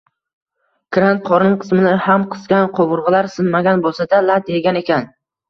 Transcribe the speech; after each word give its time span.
Kran 0.95 1.19
qorin 1.27 1.57
qismini 1.63 1.91
ham 2.05 2.25
qisgan, 2.33 2.65
qovurgʻalari 2.81 3.33
sinmagan 3.35 3.87
boʻlsa-da, 3.87 4.25
lat 4.33 4.53
yegan 4.57 4.83
ekan. 4.85 5.09